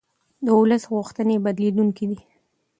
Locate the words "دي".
2.09-2.19